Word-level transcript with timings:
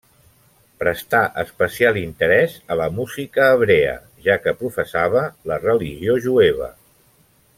Prestà 0.83 1.19
especial 1.43 1.99
interès 2.03 2.55
a 2.75 2.79
la 2.81 2.87
música 3.01 3.45
hebrea, 3.57 3.93
ja 4.29 4.39
que 4.47 4.55
professava 4.63 5.23
la 5.53 5.61
religió 5.69 6.19
jueva. 6.29 6.73